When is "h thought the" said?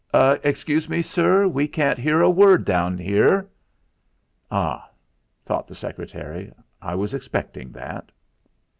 4.51-5.75